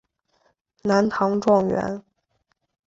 [0.81, 2.03] 南唐状元。